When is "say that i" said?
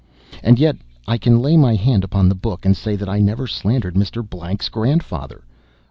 2.75-3.19